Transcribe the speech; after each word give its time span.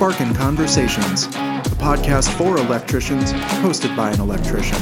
Sparkin 0.00 0.32
Conversations, 0.32 1.26
a 1.26 1.76
podcast 1.76 2.32
for 2.38 2.56
electricians 2.56 3.34
hosted 3.60 3.94
by 3.94 4.10
an 4.10 4.18
electrician. 4.18 4.78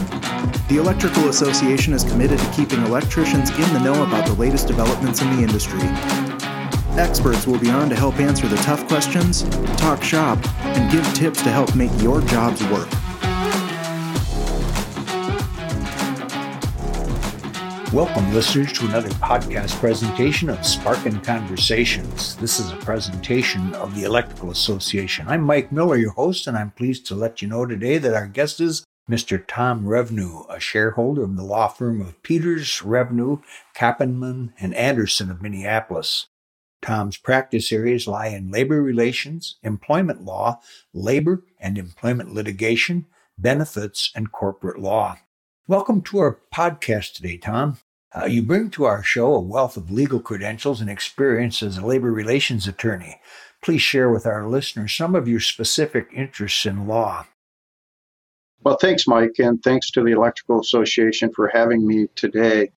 The 0.69 0.77
Electrical 0.79 1.29
Association 1.29 1.93
is 1.93 2.05
committed 2.05 2.39
to 2.39 2.51
keeping 2.53 2.81
electricians 2.85 3.51
in 3.51 3.75
the 3.75 3.81
know 3.81 4.05
about 4.05 4.29
the 4.29 4.35
latest 4.35 4.69
developments 4.69 5.21
in 5.21 5.29
the 5.35 5.43
industry. 5.43 5.81
Experts 6.97 7.49
will 7.49 7.59
be 7.59 7.69
on 7.69 7.89
to 7.89 7.97
help 7.97 8.21
answer 8.21 8.47
the 8.47 8.59
tough 8.59 8.87
questions, 8.87 9.43
talk 9.77 10.05
shop, 10.05 10.39
and 10.63 10.89
give 10.93 11.05
tips 11.15 11.43
to 11.43 11.51
help 11.51 11.75
make 11.75 11.91
your 12.01 12.21
jobs 12.21 12.63
work. 12.69 12.89
Welcome, 17.95 18.35
listeners, 18.35 18.71
to 18.75 18.85
another 18.85 19.09
podcast 19.09 19.75
presentation 19.81 20.51
of 20.51 20.67
Sparkin 20.67 21.23
Conversations. 21.23 22.37
This 22.37 22.61
is 22.61 22.71
a 22.71 22.77
presentation 22.77 23.73
of 23.77 23.95
the 23.95 24.03
Electrical 24.03 24.51
Association. 24.51 25.27
I'm 25.27 25.41
Mike 25.41 25.73
Miller, 25.73 25.97
your 25.97 26.11
host, 26.11 26.47
and 26.47 26.55
I'm 26.55 26.71
pleased 26.73 27.07
to 27.07 27.15
let 27.15 27.41
you 27.41 27.49
know 27.49 27.65
today 27.65 27.97
that 27.97 28.13
our 28.13 28.27
guest 28.27 28.61
is 28.61 28.85
Mr. 29.11 29.43
Tom 29.49 29.87
Revnew, 29.87 30.45
a 30.55 30.61
shareholder 30.61 31.23
of 31.23 31.35
the 31.39 31.43
law 31.43 31.67
firm 31.69 32.03
of 32.03 32.23
Peters, 32.23 32.81
Revnew, 32.81 33.43
Kappenman, 33.75 34.53
and 34.61 34.75
Anderson 34.75 35.31
of 35.31 35.41
Minneapolis. 35.41 36.27
Tom's 36.83 37.17
practice 37.17 37.73
areas 37.73 38.07
lie 38.07 38.27
in 38.27 38.51
labor 38.51 38.83
relations, 38.83 39.57
employment 39.63 40.23
law, 40.23 40.61
labor 40.93 41.43
and 41.59 41.79
employment 41.79 42.35
litigation, 42.35 43.07
benefits, 43.39 44.13
and 44.15 44.31
corporate 44.31 44.79
law. 44.79 45.17
Welcome 45.69 46.01
to 46.05 46.21
our 46.21 46.39
podcast 46.51 47.13
today, 47.13 47.37
Tom. 47.37 47.77
Uh, 48.17 48.25
you 48.25 48.41
bring 48.41 48.71
to 48.71 48.85
our 48.85 49.03
show 49.03 49.35
a 49.35 49.41
wealth 49.41 49.77
of 49.77 49.91
legal 49.91 50.19
credentials 50.19 50.81
and 50.81 50.89
experience 50.89 51.63
as 51.63 51.77
a 51.77 51.85
labor 51.85 52.11
relations 52.11 52.67
attorney. 52.67 53.21
Please 53.61 53.83
share 53.83 54.09
with 54.09 54.25
our 54.25 54.49
listeners 54.49 54.97
some 54.97 55.15
of 55.15 55.29
your 55.29 55.41
specific 55.41 56.09
interests 56.15 56.65
in 56.65 56.87
law. 56.87 57.27
Well, 58.65 58.79
thanks, 58.81 59.07
Mike, 59.07 59.35
and 59.41 59.63
thanks 59.63 59.91
to 59.91 60.03
the 60.03 60.13
Electrical 60.13 60.59
Association 60.59 61.31
for 61.35 61.49
having 61.49 61.87
me 61.87 62.07
today. 62.15 62.73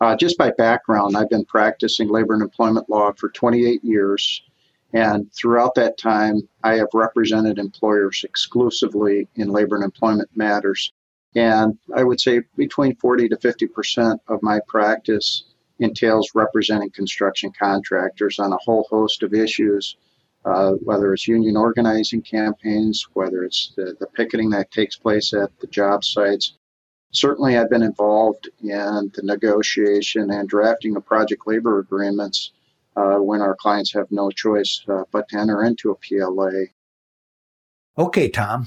Uh, 0.00 0.14
just 0.14 0.38
by 0.38 0.52
background, 0.52 1.16
I've 1.16 1.30
been 1.30 1.44
practicing 1.44 2.08
labor 2.08 2.34
and 2.34 2.42
employment 2.44 2.88
law 2.88 3.10
for 3.14 3.30
28 3.30 3.82
years, 3.82 4.44
and 4.92 5.28
throughout 5.34 5.74
that 5.74 5.98
time, 5.98 6.48
I 6.62 6.74
have 6.74 6.90
represented 6.94 7.58
employers 7.58 8.22
exclusively 8.22 9.26
in 9.34 9.48
labor 9.48 9.74
and 9.74 9.84
employment 9.84 10.30
matters. 10.36 10.92
And 11.38 11.78
I 11.94 12.02
would 12.02 12.20
say 12.20 12.42
between 12.56 12.96
40 12.96 13.28
to 13.28 13.36
50% 13.36 14.18
of 14.26 14.42
my 14.42 14.58
practice 14.66 15.44
entails 15.78 16.32
representing 16.34 16.90
construction 16.90 17.52
contractors 17.56 18.40
on 18.40 18.52
a 18.52 18.58
whole 18.58 18.88
host 18.90 19.22
of 19.22 19.32
issues, 19.32 19.96
uh, 20.44 20.72
whether 20.82 21.14
it's 21.14 21.28
union 21.28 21.56
organizing 21.56 22.22
campaigns, 22.22 23.06
whether 23.12 23.44
it's 23.44 23.72
the, 23.76 23.94
the 24.00 24.08
picketing 24.08 24.50
that 24.50 24.72
takes 24.72 24.96
place 24.96 25.32
at 25.32 25.56
the 25.60 25.68
job 25.68 26.02
sites. 26.02 26.54
Certainly, 27.12 27.56
I've 27.56 27.70
been 27.70 27.82
involved 27.82 28.50
in 28.60 29.12
the 29.14 29.22
negotiation 29.22 30.32
and 30.32 30.48
drafting 30.48 30.96
of 30.96 31.06
project 31.06 31.46
labor 31.46 31.78
agreements 31.78 32.50
uh, 32.96 33.18
when 33.18 33.40
our 33.40 33.54
clients 33.54 33.92
have 33.92 34.10
no 34.10 34.32
choice 34.32 34.82
uh, 34.88 35.04
but 35.12 35.28
to 35.28 35.38
enter 35.38 35.62
into 35.62 35.92
a 35.92 35.94
PLA. 35.94 36.64
Okay, 37.96 38.28
Tom. 38.28 38.66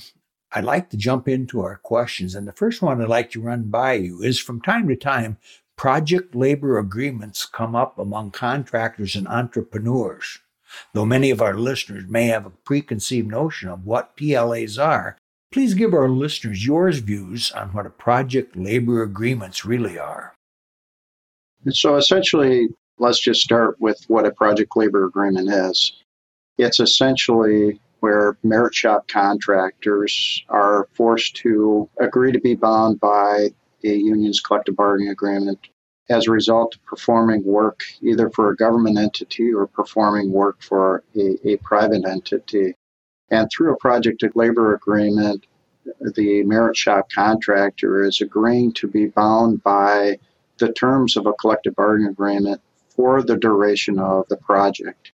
I'd 0.54 0.66
like 0.66 0.90
to 0.90 0.98
jump 0.98 1.28
into 1.28 1.62
our 1.62 1.78
questions. 1.78 2.36
And 2.36 2.48
the 2.48 2.52
first 2.52 2.82
one 2.82 3.02
I'd 3.02 3.08
like 3.08 3.32
to 3.32 3.42
run 3.42 3.64
by 3.64 3.94
you 3.94 4.22
is 4.22 4.40
from 4.40 4.62
time 4.62 4.88
to 4.90 4.96
time, 4.96 5.38
project 5.78 6.36
labor 6.36 6.78
agreements 6.78 7.46
come 7.46 7.76
up 7.76 7.98
among 7.98 8.32
contractors 8.32 9.16
and 9.16 9.28
entrepreneurs. 9.28 10.40
Though 10.94 11.06
many 11.06 11.32
of 11.32 11.42
our 11.42 11.56
listeners 11.56 12.06
may 12.08 12.28
have 12.28 12.46
a 12.46 12.52
preconceived 12.52 13.28
notion 13.28 13.70
of 13.70 13.86
what 13.86 14.16
PLAs 14.16 14.78
are, 14.78 15.18
please 15.52 15.74
give 15.74 15.94
our 15.94 16.10
listeners 16.10 16.66
your 16.66 16.92
views 16.92 17.52
on 17.52 17.70
what 17.70 17.86
a 17.86 17.90
project 17.90 18.56
labor 18.56 19.04
agreements 19.04 19.66
really 19.66 19.98
are. 19.98 20.34
So 21.70 21.96
essentially, 21.96 22.70
let's 22.98 23.20
just 23.20 23.42
start 23.42 23.80
with 23.80 24.04
what 24.08 24.26
a 24.26 24.32
project 24.32 24.76
labor 24.76 25.06
agreement 25.06 25.50
is. 25.50 25.94
It's 26.58 26.80
essentially 26.80 27.80
where 28.02 28.38
merit 28.44 28.76
shop 28.76 29.08
contractors 29.08 30.44
are 30.50 30.88
forced 30.94 31.36
to 31.38 31.90
agree 32.00 32.32
to 32.32 32.40
be 32.40 32.56
bound 32.56 33.00
by 33.00 33.50
a 33.84 33.94
union's 33.94 34.42
collective 34.42 34.76
bargaining 34.76 35.12
agreement 35.12 35.60
as 36.10 36.28
a 36.28 36.32
result 36.32 36.76
of 36.76 36.86
performing 36.86 37.44
work 37.46 37.80
either 38.02 38.30
for 38.32 38.50
a 38.50 38.56
government 38.56 38.98
entity 38.98 39.54
or 39.54 39.68
performing 39.68 40.32
work 40.32 40.62
for 40.62 41.04
a, 41.16 41.38
a 41.48 41.58
private 41.58 42.06
entity. 42.06 42.76
And 43.30 43.50
through 43.50 43.74
a 43.74 43.78
project 43.78 44.24
labor 44.36 44.74
agreement, 44.74 45.46
the 46.02 46.44
merit 46.44 46.76
shop 46.76 47.08
contractor 47.14 48.04
is 48.04 48.20
agreeing 48.20 48.74
to 48.74 48.88
be 48.88 49.08
bound 49.08 49.64
by 49.64 50.20
the 50.58 50.74
terms 50.74 51.18
of 51.18 51.28
a 51.28 51.34
collective 51.34 51.76
bargaining 51.76 52.12
agreement 52.12 52.62
for 52.90 53.22
the 53.22 53.38
duration 53.38 54.00
of 54.00 54.28
the 54.28 54.38
project. 54.38 55.12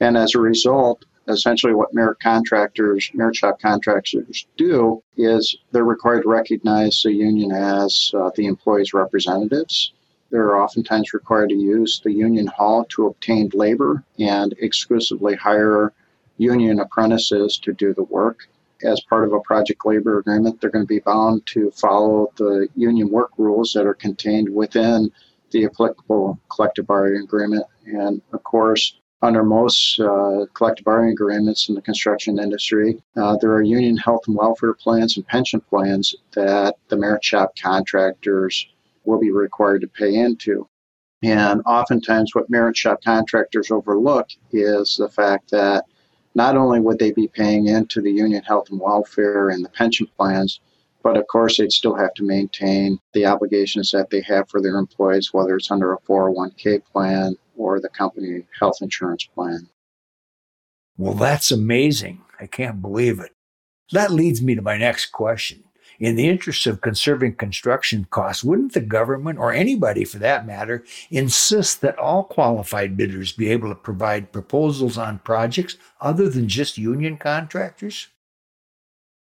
And 0.00 0.16
as 0.16 0.34
a 0.34 0.40
result, 0.40 1.04
essentially 1.28 1.74
what 1.74 1.94
merit 1.94 2.20
contractors, 2.20 3.10
merit 3.14 3.36
shop 3.36 3.60
contractors 3.60 4.46
do 4.56 5.02
is 5.16 5.56
they're 5.72 5.84
required 5.84 6.22
to 6.22 6.28
recognize 6.28 7.00
the 7.02 7.12
union 7.12 7.52
as 7.52 8.12
uh, 8.14 8.30
the 8.36 8.46
employees' 8.46 8.94
representatives. 8.94 9.92
They're 10.30 10.56
oftentimes 10.56 11.14
required 11.14 11.50
to 11.50 11.54
use 11.54 12.00
the 12.02 12.12
union 12.12 12.46
hall 12.46 12.84
to 12.90 13.06
obtain 13.06 13.50
labor 13.54 14.02
and 14.18 14.54
exclusively 14.58 15.36
hire 15.36 15.92
union 16.38 16.80
apprentices 16.80 17.58
to 17.58 17.72
do 17.72 17.94
the 17.94 18.02
work. 18.02 18.48
As 18.82 19.00
part 19.02 19.24
of 19.24 19.32
a 19.32 19.40
project 19.40 19.86
labor 19.86 20.18
agreement, 20.18 20.60
they're 20.60 20.70
going 20.70 20.84
to 20.84 20.88
be 20.88 20.98
bound 20.98 21.46
to 21.46 21.70
follow 21.70 22.32
the 22.36 22.68
union 22.74 23.10
work 23.10 23.30
rules 23.38 23.72
that 23.72 23.86
are 23.86 23.94
contained 23.94 24.52
within 24.52 25.10
the 25.52 25.64
applicable 25.64 26.38
collective 26.50 26.86
bargaining 26.86 27.22
agreement. 27.22 27.64
And 27.86 28.20
of 28.32 28.42
course, 28.42 28.98
under 29.22 29.42
most 29.42 29.98
uh, 30.00 30.44
collective 30.52 30.84
bargaining 30.84 31.12
agreements 31.12 31.68
in 31.68 31.74
the 31.74 31.80
construction 31.80 32.38
industry, 32.38 33.02
uh, 33.16 33.36
there 33.40 33.52
are 33.52 33.62
union 33.62 33.96
health 33.96 34.22
and 34.26 34.36
welfare 34.36 34.74
plans 34.74 35.16
and 35.16 35.26
pension 35.26 35.60
plans 35.60 36.14
that 36.34 36.74
the 36.88 36.96
merit 36.96 37.24
shop 37.24 37.52
contractors 37.60 38.66
will 39.04 39.18
be 39.18 39.30
required 39.30 39.80
to 39.80 39.88
pay 39.88 40.14
into. 40.14 40.68
And 41.22 41.62
oftentimes, 41.64 42.34
what 42.34 42.50
merit 42.50 42.76
shop 42.76 43.02
contractors 43.02 43.70
overlook 43.70 44.28
is 44.52 44.96
the 44.96 45.08
fact 45.08 45.50
that 45.52 45.84
not 46.34 46.56
only 46.56 46.80
would 46.80 46.98
they 46.98 47.12
be 47.12 47.28
paying 47.28 47.66
into 47.66 48.02
the 48.02 48.12
union 48.12 48.42
health 48.42 48.68
and 48.70 48.80
welfare 48.80 49.48
and 49.48 49.64
the 49.64 49.70
pension 49.70 50.06
plans, 50.18 50.60
but 51.02 51.16
of 51.16 51.26
course, 51.28 51.58
they'd 51.58 51.72
still 51.72 51.94
have 51.94 52.12
to 52.14 52.24
maintain 52.24 52.98
the 53.12 53.24
obligations 53.26 53.90
that 53.92 54.10
they 54.10 54.20
have 54.22 54.48
for 54.50 54.60
their 54.60 54.76
employees, 54.76 55.32
whether 55.32 55.56
it's 55.56 55.70
under 55.70 55.92
a 55.92 55.98
401k 56.00 56.84
plan 56.84 57.36
or 57.56 57.80
the 57.80 57.88
company 57.88 58.44
health 58.58 58.78
insurance 58.80 59.24
plan. 59.24 59.68
Well, 60.96 61.14
that's 61.14 61.50
amazing. 61.50 62.22
I 62.40 62.46
can't 62.46 62.80
believe 62.80 63.18
it. 63.20 63.32
That 63.92 64.10
leads 64.10 64.40
me 64.42 64.54
to 64.54 64.62
my 64.62 64.76
next 64.76 65.06
question. 65.06 65.64
In 66.00 66.16
the 66.16 66.28
interest 66.28 66.66
of 66.66 66.80
conserving 66.80 67.36
construction 67.36 68.06
costs, 68.10 68.42
wouldn't 68.42 68.72
the 68.72 68.80
government, 68.80 69.38
or 69.38 69.52
anybody 69.52 70.04
for 70.04 70.18
that 70.18 70.46
matter, 70.46 70.84
insist 71.10 71.80
that 71.82 71.98
all 71.98 72.24
qualified 72.24 72.96
bidders 72.96 73.32
be 73.32 73.48
able 73.50 73.68
to 73.68 73.76
provide 73.76 74.32
proposals 74.32 74.98
on 74.98 75.20
projects 75.20 75.76
other 76.00 76.28
than 76.28 76.48
just 76.48 76.78
union 76.78 77.16
contractors? 77.16 78.08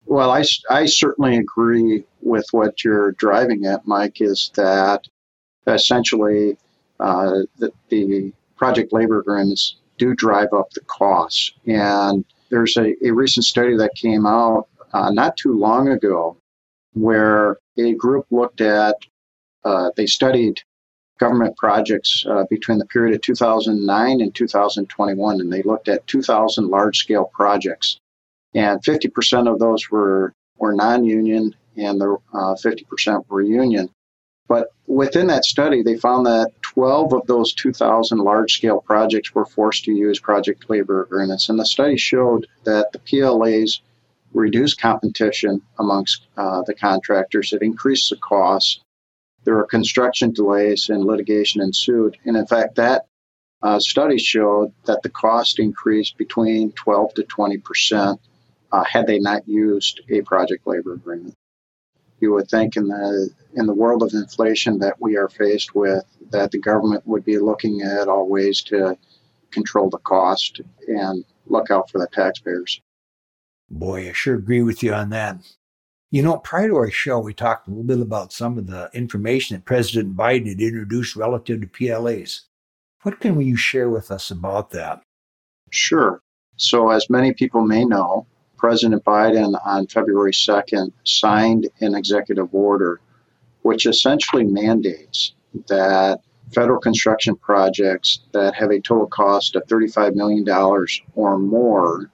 Well, 0.04 0.30
I, 0.30 0.42
I 0.70 0.86
certainly 0.86 1.36
agree 1.36 2.04
with 2.22 2.46
what 2.50 2.82
you're 2.82 3.12
driving 3.12 3.66
at, 3.66 3.86
Mike, 3.86 4.20
is 4.20 4.50
that 4.54 5.06
essentially 5.66 6.56
uh, 7.00 7.40
the, 7.58 7.72
the 7.88 8.32
project 8.56 8.92
labor 8.92 9.20
agreements 9.20 9.76
do 9.98 10.14
drive 10.14 10.52
up 10.52 10.70
the 10.70 10.80
costs. 10.82 11.52
And 11.66 12.24
there's 12.50 12.76
a, 12.76 12.94
a 13.06 13.10
recent 13.10 13.44
study 13.44 13.76
that 13.76 13.94
came 13.94 14.26
out 14.26 14.68
uh, 14.92 15.10
not 15.10 15.36
too 15.36 15.52
long 15.52 15.88
ago 15.88 16.36
where 16.94 17.58
a 17.76 17.94
group 17.94 18.26
looked 18.30 18.60
at, 18.60 18.96
uh, 19.64 19.90
they 19.96 20.06
studied 20.06 20.60
government 21.18 21.56
projects 21.56 22.24
uh, 22.28 22.44
between 22.48 22.78
the 22.78 22.86
period 22.86 23.14
of 23.14 23.22
2009 23.22 24.20
and 24.20 24.34
2021, 24.34 25.40
and 25.40 25.52
they 25.52 25.62
looked 25.62 25.88
at 25.88 26.06
2,000 26.06 26.68
large 26.68 26.98
scale 26.98 27.30
projects. 27.34 27.98
And 28.54 28.82
50% 28.82 29.52
of 29.52 29.58
those 29.58 29.90
were, 29.90 30.32
were 30.56 30.72
non 30.72 31.04
union, 31.04 31.54
and 31.76 32.00
the 32.00 32.16
uh, 32.32 32.54
50% 32.54 33.24
were 33.28 33.42
union. 33.42 33.90
But 34.48 34.68
within 34.88 35.26
that 35.28 35.44
study, 35.44 35.82
they 35.82 35.96
found 35.96 36.26
that 36.26 36.50
12 36.62 37.12
of 37.12 37.26
those 37.26 37.52
2,000 37.54 38.18
large 38.18 38.54
scale 38.54 38.80
projects 38.80 39.34
were 39.34 39.46
forced 39.46 39.84
to 39.84 39.92
use 39.92 40.18
project 40.18 40.68
labor 40.68 41.02
agreements. 41.02 41.48
And 41.48 41.58
the 41.58 41.66
study 41.66 41.96
showed 41.96 42.46
that 42.64 42.92
the 42.92 42.98
PLAs 42.98 43.80
reduced 44.32 44.80
competition 44.80 45.62
amongst 45.78 46.26
uh, 46.36 46.62
the 46.62 46.74
contractors, 46.74 47.52
it 47.52 47.62
increased 47.62 48.10
the 48.10 48.16
costs. 48.16 48.80
There 49.44 49.54
were 49.54 49.64
construction 49.64 50.32
delays 50.32 50.88
and 50.88 51.04
litigation 51.04 51.60
ensued. 51.62 52.16
And 52.24 52.36
in 52.36 52.46
fact, 52.46 52.76
that 52.76 53.06
uh, 53.62 53.80
studies 53.80 54.22
showed 54.22 54.72
that 54.84 55.02
the 55.02 55.10
cost 55.10 55.58
increased 55.58 56.16
between 56.16 56.72
12 56.72 57.14
to 57.14 57.22
20 57.24 57.58
percent 57.58 58.20
uh, 58.70 58.84
had 58.84 59.06
they 59.06 59.18
not 59.18 59.48
used 59.48 60.00
a 60.10 60.20
project 60.22 60.66
labor 60.66 60.92
agreement. 60.92 61.34
You 62.20 62.32
would 62.32 62.48
think 62.48 62.76
in 62.76 62.88
the 62.88 63.30
in 63.54 63.66
the 63.66 63.74
world 63.74 64.02
of 64.02 64.12
inflation 64.12 64.78
that 64.78 65.00
we 65.00 65.16
are 65.16 65.28
faced 65.28 65.74
with, 65.74 66.04
that 66.30 66.50
the 66.50 66.58
government 66.58 67.06
would 67.06 67.24
be 67.24 67.38
looking 67.38 67.82
at 67.82 68.08
all 68.08 68.28
ways 68.28 68.62
to 68.64 68.96
control 69.50 69.88
the 69.88 69.98
cost 69.98 70.60
and 70.86 71.24
look 71.46 71.70
out 71.70 71.90
for 71.90 71.98
the 71.98 72.08
taxpayers. 72.12 72.80
Boy, 73.70 74.08
I 74.08 74.12
sure 74.12 74.34
agree 74.34 74.62
with 74.62 74.82
you 74.82 74.92
on 74.92 75.10
that. 75.10 75.38
You 76.10 76.22
know, 76.22 76.38
prior 76.38 76.68
to 76.68 76.76
our 76.76 76.90
show, 76.90 77.18
we 77.18 77.34
talked 77.34 77.68
a 77.68 77.70
little 77.70 77.84
bit 77.84 78.00
about 78.00 78.32
some 78.32 78.56
of 78.56 78.66
the 78.66 78.88
information 78.94 79.56
that 79.56 79.66
President 79.66 80.16
Biden 80.16 80.48
had 80.48 80.60
introduced 80.60 81.16
relative 81.16 81.60
to 81.60 81.66
PLAs. 81.66 82.42
What 83.02 83.20
can 83.20 83.40
you 83.40 83.56
share 83.56 83.90
with 83.90 84.10
us 84.10 84.30
about 84.30 84.70
that? 84.70 85.02
Sure. 85.70 86.22
So, 86.56 86.90
as 86.90 87.10
many 87.10 87.34
people 87.34 87.60
may 87.60 87.84
know, 87.84 88.26
President 88.58 89.04
Biden 89.04 89.58
on 89.64 89.86
February 89.86 90.32
2nd 90.32 90.92
signed 91.04 91.68
an 91.80 91.94
executive 91.94 92.54
order 92.54 93.00
which 93.62 93.86
essentially 93.86 94.44
mandates 94.44 95.32
that 95.68 96.20
federal 96.52 96.80
construction 96.80 97.36
projects 97.36 98.20
that 98.32 98.54
have 98.54 98.70
a 98.70 98.80
total 98.80 99.06
cost 99.06 99.56
of 99.56 99.64
$35 99.66 100.14
million 100.14 100.48
or 101.14 101.38
more 101.38 102.10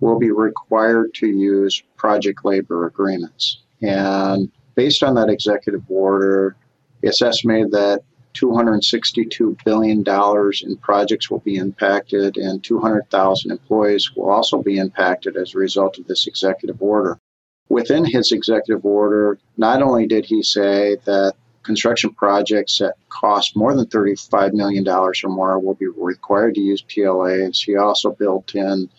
will 0.00 0.18
be 0.18 0.30
required 0.30 1.14
to 1.14 1.26
use 1.26 1.82
project 1.96 2.44
labor 2.44 2.86
agreements. 2.86 3.62
And 3.80 4.50
based 4.74 5.02
on 5.02 5.14
that 5.14 5.28
executive 5.28 5.82
order, 5.88 6.56
it's 7.02 7.22
estimated 7.22 7.72
that 7.72 8.02
$262 8.34 9.64
billion 9.64 10.04
in 10.62 10.76
projects 10.78 11.30
will 11.30 11.40
be 11.40 11.56
impacted, 11.56 12.36
and 12.36 12.62
200,000 12.62 13.50
employees 13.50 14.10
will 14.14 14.30
also 14.30 14.62
be 14.62 14.78
impacted 14.78 15.36
as 15.36 15.54
a 15.54 15.58
result 15.58 15.98
of 15.98 16.06
this 16.06 16.26
executive 16.26 16.80
order. 16.80 17.18
Within 17.68 18.04
his 18.04 18.32
executive 18.32 18.84
order, 18.84 19.38
not 19.56 19.82
only 19.82 20.06
did 20.06 20.24
he 20.24 20.42
say 20.42 20.96
that 21.04 21.34
construction 21.62 22.12
projects 22.14 22.78
that 22.78 22.94
cost 23.08 23.56
more 23.56 23.74
than 23.74 23.86
$35 23.86 24.52
million 24.52 24.86
or 24.88 25.12
more 25.24 25.58
will 25.58 25.74
be 25.74 25.86
required 25.86 26.54
to 26.54 26.60
use 26.60 26.82
PLAs, 26.82 27.62
he 27.62 27.76
also 27.76 28.10
built 28.10 28.54
in 28.54 28.90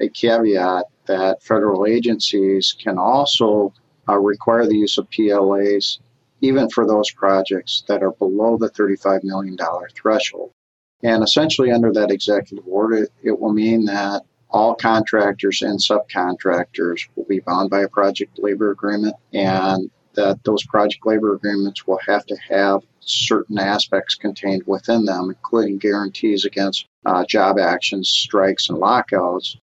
a 0.00 0.08
caveat 0.08 0.86
that 1.06 1.42
federal 1.42 1.86
agencies 1.86 2.74
can 2.82 2.98
also 2.98 3.72
uh, 4.08 4.18
require 4.18 4.66
the 4.66 4.76
use 4.76 4.98
of 4.98 5.08
PLAs 5.10 5.98
even 6.40 6.68
for 6.70 6.86
those 6.86 7.10
projects 7.10 7.84
that 7.88 8.02
are 8.02 8.12
below 8.12 8.56
the 8.56 8.70
$35 8.70 9.24
million 9.24 9.56
threshold. 9.94 10.52
And 11.02 11.22
essentially, 11.22 11.70
under 11.70 11.92
that 11.92 12.10
executive 12.10 12.66
order, 12.66 13.08
it 13.22 13.38
will 13.38 13.52
mean 13.52 13.84
that 13.84 14.22
all 14.50 14.74
contractors 14.74 15.62
and 15.62 15.78
subcontractors 15.78 17.06
will 17.14 17.24
be 17.24 17.40
bound 17.40 17.70
by 17.70 17.82
a 17.82 17.88
project 17.88 18.38
labor 18.38 18.70
agreement, 18.70 19.14
and 19.32 19.90
that 20.14 20.42
those 20.44 20.64
project 20.66 21.06
labor 21.06 21.34
agreements 21.34 21.86
will 21.86 22.00
have 22.06 22.24
to 22.26 22.36
have 22.48 22.82
certain 23.00 23.58
aspects 23.58 24.14
contained 24.14 24.62
within 24.66 25.04
them, 25.04 25.28
including 25.28 25.78
guarantees 25.78 26.44
against 26.44 26.86
uh, 27.06 27.24
job 27.24 27.58
actions, 27.58 28.08
strikes, 28.08 28.68
and 28.68 28.78
lockouts, 28.78 29.56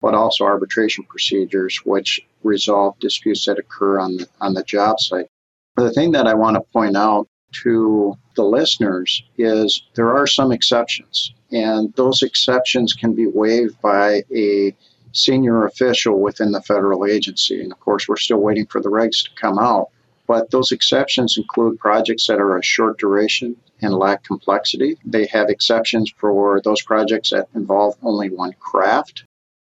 but 0.00 0.14
also 0.14 0.44
arbitration 0.44 1.04
procedures 1.04 1.80
which 1.84 2.20
resolve 2.42 2.98
disputes 2.98 3.46
that 3.46 3.58
occur 3.58 3.98
on 3.98 4.16
the, 4.16 4.28
on 4.40 4.52
the 4.54 4.62
job 4.64 5.00
site. 5.00 5.28
The 5.76 5.90
thing 5.92 6.12
that 6.12 6.26
I 6.26 6.34
want 6.34 6.56
to 6.56 6.72
point 6.72 6.96
out 6.96 7.28
to 7.62 8.14
the 8.36 8.44
listeners 8.44 9.22
is 9.36 9.82
there 9.94 10.14
are 10.14 10.26
some 10.26 10.52
exceptions, 10.52 11.32
and 11.50 11.92
those 11.94 12.22
exceptions 12.22 12.92
can 12.92 13.14
be 13.14 13.26
waived 13.26 13.80
by 13.80 14.22
a 14.34 14.74
senior 15.12 15.64
official 15.64 16.20
within 16.20 16.52
the 16.52 16.62
federal 16.62 17.06
agency. 17.06 17.62
And 17.62 17.72
of 17.72 17.80
course, 17.80 18.08
we're 18.08 18.16
still 18.16 18.38
waiting 18.38 18.66
for 18.66 18.80
the 18.80 18.90
regs 18.90 19.24
to 19.24 19.30
come 19.40 19.58
out. 19.58 19.88
But 20.26 20.50
those 20.50 20.72
exceptions 20.72 21.36
include 21.36 21.78
projects 21.78 22.26
that 22.26 22.38
are 22.38 22.56
a 22.56 22.62
short 22.62 22.98
duration 22.98 23.56
and 23.80 23.94
lack 23.94 24.24
complexity. 24.24 24.98
They 25.04 25.26
have 25.26 25.48
exceptions 25.48 26.12
for 26.16 26.60
those 26.62 26.82
projects 26.82 27.30
that 27.30 27.48
involve 27.54 27.96
only 28.02 28.30
one 28.30 28.54
craft, 28.60 29.24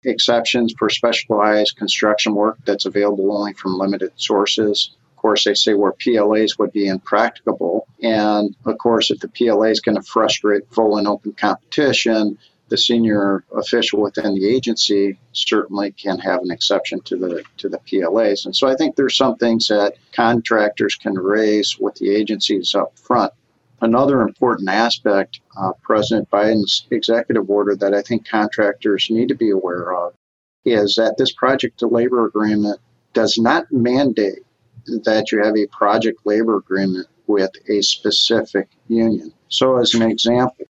exceptions 0.04 0.74
for 0.78 0.90
specialized 0.90 1.76
construction 1.76 2.34
work 2.34 2.58
that's 2.64 2.86
available 2.86 3.32
only 3.36 3.54
from 3.54 3.78
limited 3.78 4.12
sources, 4.16 4.90
course, 5.22 5.44
they 5.44 5.54
say 5.54 5.74
where 5.74 5.92
PLAs 5.92 6.58
would 6.58 6.72
be 6.72 6.88
impracticable. 6.88 7.86
And 8.02 8.54
of 8.66 8.76
course, 8.78 9.10
if 9.10 9.20
the 9.20 9.28
PLA 9.28 9.68
is 9.68 9.80
going 9.80 9.96
to 9.96 10.02
frustrate 10.02 10.68
full 10.70 10.98
and 10.98 11.06
open 11.06 11.32
competition, 11.32 12.36
the 12.68 12.76
senior 12.76 13.44
official 13.54 14.00
within 14.00 14.34
the 14.34 14.48
agency 14.48 15.18
certainly 15.32 15.92
can 15.92 16.18
have 16.18 16.40
an 16.40 16.50
exception 16.50 17.00
to 17.02 17.16
the 17.16 17.44
to 17.58 17.68
the 17.68 17.78
PLAs. 17.78 18.46
And 18.46 18.56
so 18.56 18.66
I 18.66 18.74
think 18.74 18.96
there's 18.96 19.16
some 19.16 19.36
things 19.36 19.68
that 19.68 19.94
contractors 20.12 20.96
can 20.96 21.14
raise 21.14 21.78
with 21.78 21.94
the 21.96 22.10
agencies 22.10 22.74
up 22.74 22.98
front. 22.98 23.32
Another 23.82 24.22
important 24.22 24.68
aspect, 24.68 25.40
uh, 25.58 25.72
President 25.82 26.30
Biden's 26.30 26.86
executive 26.90 27.50
order 27.50 27.76
that 27.76 27.92
I 27.92 28.00
think 28.00 28.26
contractors 28.26 29.08
need 29.10 29.28
to 29.28 29.34
be 29.34 29.50
aware 29.50 29.92
of 29.92 30.14
is 30.64 30.94
that 30.94 31.16
this 31.18 31.32
project 31.32 31.80
to 31.80 31.88
labor 31.88 32.24
agreement 32.24 32.80
does 33.12 33.36
not 33.36 33.70
mandate 33.70 34.44
that 34.86 35.32
you 35.32 35.42
have 35.42 35.56
a 35.56 35.66
project 35.66 36.20
labor 36.24 36.56
agreement 36.56 37.06
with 37.26 37.50
a 37.68 37.82
specific 37.82 38.68
union. 38.88 39.32
So, 39.48 39.78
as 39.78 39.94
an 39.94 40.02
example, 40.02 40.66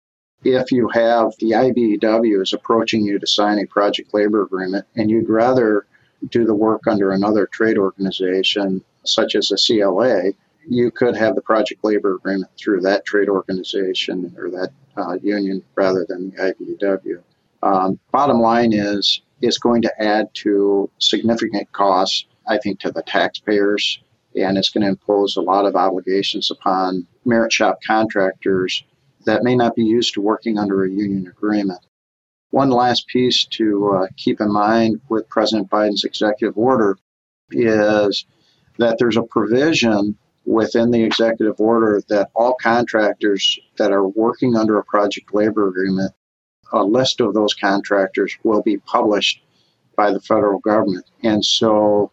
if 0.44 0.70
you 0.70 0.88
have 0.88 1.32
the 1.38 1.52
IBEW 1.52 2.42
is 2.42 2.52
approaching 2.52 3.04
you 3.04 3.18
to 3.18 3.26
sign 3.26 3.58
a 3.58 3.66
project 3.66 4.14
labor 4.14 4.42
agreement 4.42 4.86
and 4.94 5.10
you'd 5.10 5.28
rather 5.28 5.86
do 6.30 6.44
the 6.44 6.54
work 6.54 6.86
under 6.86 7.12
another 7.12 7.46
trade 7.46 7.78
organization, 7.78 8.82
such 9.04 9.34
as 9.34 9.50
a 9.50 9.56
CLA, 9.56 10.32
you 10.68 10.90
could 10.90 11.16
have 11.16 11.34
the 11.34 11.42
project 11.42 11.84
labor 11.84 12.14
agreement 12.14 12.50
through 12.58 12.80
that 12.80 13.04
trade 13.04 13.28
organization 13.28 14.34
or 14.38 14.50
that 14.50 14.70
uh, 14.96 15.14
union 15.22 15.62
rather 15.74 16.04
than 16.08 16.30
the 16.30 16.36
IBEW. 16.36 17.22
Um, 17.62 17.98
bottom 18.12 18.40
line 18.40 18.72
is, 18.72 19.22
it's 19.42 19.58
going 19.58 19.82
to 19.82 20.02
add 20.02 20.28
to 20.34 20.90
significant 20.98 21.70
costs 21.72 22.26
I 22.46 22.58
think, 22.58 22.81
to 22.81 22.90
the 22.90 23.02
taxpayers, 23.02 24.00
and 24.34 24.56
it's 24.58 24.70
going 24.70 24.82
to 24.82 24.90
impose 24.90 25.37
a 25.37 25.43
lot 25.43 25.66
of 25.66 25.76
obligations 25.76 26.50
upon 26.50 27.06
merit 27.25 27.52
shop 27.52 27.78
contractors 27.87 28.85
that 29.25 29.42
may 29.42 29.56
not 29.56 29.75
be 29.75 29.85
used 29.85 30.14
to 30.14 30.20
working 30.20 30.59
under 30.59 30.85
a 30.85 30.90
union 30.90 31.26
agreement. 31.26 31.85
One 32.50 32.70
last 32.70 33.09
piece 33.09 33.44
to 33.47 33.88
uh, 33.88 34.06
keep 34.16 34.40
in 34.40 34.52
mind 34.52 35.00
with 35.09 35.28
President 35.28 35.68
Biden's 35.68 36.04
executive 36.04 36.56
order 36.56 36.97
is 37.50 38.25
that 38.78 38.99
there's 38.99 39.16
a 39.16 39.23
provision 39.23 40.16
within 40.44 40.92
the 40.92 41.02
executive 41.02 41.61
order 41.61 42.00
that 42.09 42.30
all 42.35 42.54
contractors 42.62 43.59
that 43.78 43.90
are 43.90 44.06
working 44.06 44.56
under 44.56 44.78
a 44.78 44.85
project 44.85 45.35
labor 45.35 45.68
agreement, 45.68 46.12
a 46.73 46.85
list 46.85 47.20
of 47.20 47.35
those 47.35 47.52
contractors 47.54 48.37
will 48.44 48.62
be 48.62 48.78
published 48.78 49.42
by 49.97 50.12
the 50.12 50.20
federal 50.20 50.61
government. 50.61 51.04
And 51.25 51.44
so 51.44 52.12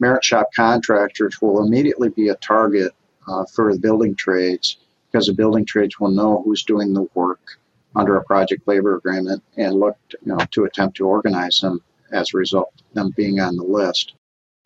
merit 0.00 0.24
shop 0.24 0.48
contractors 0.54 1.40
will 1.40 1.64
immediately 1.64 2.08
be 2.08 2.28
a 2.28 2.34
target 2.36 2.92
uh, 3.26 3.44
for 3.54 3.72
the 3.72 3.78
building 3.78 4.14
trades 4.14 4.78
because 5.10 5.26
the 5.26 5.32
building 5.32 5.64
trades 5.64 5.98
will 5.98 6.10
know 6.10 6.42
who's 6.44 6.62
doing 6.64 6.92
the 6.92 7.06
work 7.14 7.58
under 7.96 8.16
a 8.16 8.24
project 8.24 8.66
labor 8.66 8.96
agreement 8.96 9.42
and 9.56 9.74
look 9.74 9.96
to, 10.10 10.18
you 10.24 10.32
know, 10.32 10.44
to 10.50 10.64
attempt 10.64 10.96
to 10.96 11.06
organize 11.06 11.60
them 11.60 11.80
as 12.12 12.32
a 12.32 12.38
result 12.38 12.72
of 12.78 12.94
them 12.94 13.12
being 13.16 13.40
on 13.40 13.56
the 13.56 13.62
list. 13.62 14.14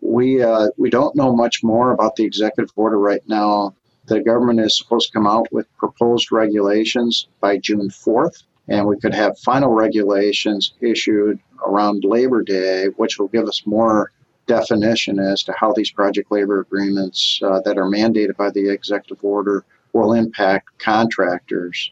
We, 0.00 0.42
uh, 0.42 0.68
we 0.76 0.90
don't 0.90 1.14
know 1.14 1.34
much 1.34 1.62
more 1.62 1.92
about 1.92 2.16
the 2.16 2.24
executive 2.24 2.72
order 2.76 2.98
right 2.98 3.22
now. 3.28 3.74
The 4.06 4.20
government 4.20 4.60
is 4.60 4.76
supposed 4.76 5.08
to 5.08 5.12
come 5.12 5.28
out 5.28 5.46
with 5.52 5.66
proposed 5.76 6.32
regulations 6.32 7.28
by 7.40 7.58
June 7.58 7.88
4th, 7.88 8.42
and 8.68 8.86
we 8.86 8.98
could 8.98 9.14
have 9.14 9.38
final 9.38 9.72
regulations 9.72 10.72
issued 10.80 11.38
around 11.64 12.04
Labor 12.04 12.42
Day, 12.42 12.86
which 12.96 13.18
will 13.18 13.28
give 13.28 13.46
us 13.46 13.62
more 13.64 14.10
definition 14.46 15.18
as 15.18 15.42
to 15.44 15.52
how 15.52 15.72
these 15.72 15.90
project 15.90 16.30
labor 16.30 16.60
agreements 16.60 17.40
uh, 17.42 17.60
that 17.64 17.78
are 17.78 17.90
mandated 17.90 18.36
by 18.36 18.50
the 18.50 18.68
executive 18.70 19.22
order 19.24 19.64
will 19.92 20.12
impact 20.12 20.68
contractors. 20.78 21.90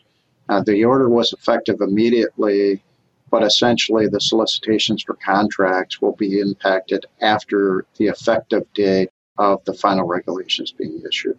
Uh, 0.49 0.62
the 0.62 0.85
order 0.85 1.09
was 1.09 1.33
effective 1.33 1.80
immediately, 1.80 2.83
but 3.30 3.42
essentially 3.42 4.09
the 4.09 4.21
solicitations 4.21 5.02
for 5.02 5.14
contracts 5.14 6.00
will 6.00 6.16
be 6.16 6.40
impacted 6.40 7.07
after 7.21 7.87
the 7.97 8.07
effective 8.07 8.64
date 8.75 9.11
of 9.38 9.64
the 9.64 9.75
final 9.75 10.07
regulations 10.07 10.73
being 10.73 11.00
issued. 11.09 11.38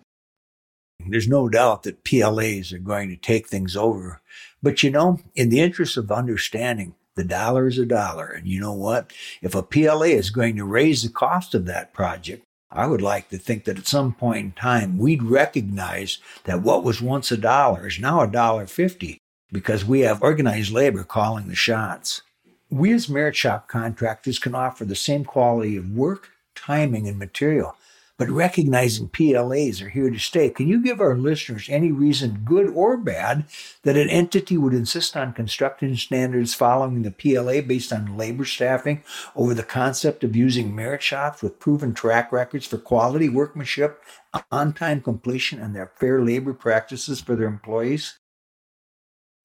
There's 1.07 1.27
no 1.27 1.49
doubt 1.49 1.83
that 1.83 2.03
PLAs 2.03 2.71
are 2.71 2.79
going 2.79 3.09
to 3.09 3.17
take 3.17 3.47
things 3.47 3.75
over. 3.75 4.21
But 4.61 4.83
you 4.83 4.91
know, 4.91 5.19
in 5.35 5.49
the 5.49 5.59
interest 5.59 5.97
of 5.97 6.11
understanding 6.11 6.95
the 7.15 7.23
dollar 7.23 7.67
is 7.67 7.77
a 7.77 7.85
dollar. 7.85 8.27
And 8.27 8.47
you 8.47 8.59
know 8.59 8.73
what? 8.73 9.11
If 9.41 9.55
a 9.55 9.63
PLA 9.63 10.07
is 10.17 10.29
going 10.29 10.55
to 10.57 10.65
raise 10.65 11.03
the 11.03 11.09
cost 11.09 11.53
of 11.55 11.65
that 11.65 11.93
project, 11.93 12.43
I 12.71 12.87
would 12.87 13.01
like 13.01 13.29
to 13.29 13.37
think 13.37 13.65
that 13.65 13.77
at 13.77 13.87
some 13.87 14.13
point 14.13 14.45
in 14.45 14.51
time, 14.53 14.97
we'd 14.97 15.23
recognize 15.23 16.19
that 16.45 16.61
what 16.61 16.83
was 16.83 17.01
once 17.01 17.31
a 17.31 17.37
dollar 17.37 17.87
is 17.87 17.99
now 17.99 18.21
a 18.21 18.27
dollar 18.27 18.65
fifty. 18.67 19.17
because 19.51 19.83
we 19.83 19.99
have 20.01 20.21
organized 20.23 20.71
labor 20.71 21.03
calling 21.03 21.49
the 21.49 21.55
shots. 21.55 22.21
We 22.69 22.93
as 22.93 23.09
merit 23.09 23.35
shop 23.35 23.67
contractors 23.67 24.39
can 24.39 24.55
offer 24.55 24.85
the 24.85 24.95
same 24.95 25.25
quality 25.25 25.75
of 25.75 25.91
work, 25.91 26.29
timing, 26.55 27.07
and 27.09 27.19
material 27.19 27.75
but 28.21 28.29
recognizing 28.29 29.09
PLAs 29.09 29.81
are 29.81 29.89
here 29.89 30.11
to 30.11 30.19
stay. 30.19 30.51
Can 30.51 30.67
you 30.67 30.79
give 30.79 31.01
our 31.01 31.17
listeners 31.17 31.65
any 31.69 31.91
reason, 31.91 32.43
good 32.45 32.69
or 32.69 32.95
bad, 32.95 33.45
that 33.81 33.97
an 33.97 34.11
entity 34.11 34.57
would 34.57 34.75
insist 34.75 35.17
on 35.17 35.33
construction 35.33 35.95
standards 35.95 36.53
following 36.53 37.01
the 37.01 37.09
PLA 37.09 37.61
based 37.61 37.91
on 37.91 38.15
labor 38.15 38.45
staffing 38.45 39.03
over 39.35 39.55
the 39.55 39.63
concept 39.63 40.23
of 40.23 40.35
using 40.35 40.75
merit 40.75 41.01
shops 41.01 41.41
with 41.41 41.59
proven 41.59 41.95
track 41.95 42.31
records 42.31 42.67
for 42.67 42.77
quality 42.77 43.27
workmanship, 43.27 44.03
on 44.51 44.73
time 44.73 45.01
completion, 45.01 45.59
and 45.59 45.75
their 45.75 45.91
fair 45.95 46.23
labor 46.23 46.53
practices 46.53 47.21
for 47.21 47.35
their 47.35 47.47
employees? 47.47 48.19